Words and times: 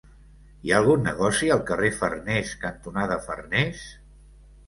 Hi 0.67 0.71
ha 0.71 0.77
algun 0.79 1.03
negoci 1.07 1.51
al 1.55 1.59
carrer 1.67 1.91
Farnés 1.99 2.53
cantonada 2.63 3.21
Farnés? 3.27 3.85